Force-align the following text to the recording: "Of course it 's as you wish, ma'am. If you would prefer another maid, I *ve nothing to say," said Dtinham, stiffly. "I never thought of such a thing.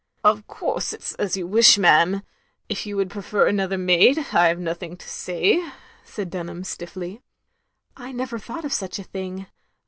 "Of 0.31 0.47
course 0.47 0.93
it 0.93 1.03
's 1.03 1.13
as 1.19 1.37
you 1.37 1.45
wish, 1.45 1.77
ma'am. 1.77 2.23
If 2.67 2.87
you 2.87 2.97
would 2.97 3.11
prefer 3.11 3.45
another 3.45 3.77
maid, 3.77 4.17
I 4.33 4.51
*ve 4.51 4.59
nothing 4.59 4.97
to 4.97 5.07
say," 5.07 5.63
said 6.13 6.31
Dtinham, 6.31 6.65
stiffly. 6.65 7.21
"I 7.95 8.11
never 8.11 8.39
thought 8.39 8.65
of 8.65 8.73
such 8.73 8.97
a 8.97 9.03
thing. 9.03 9.45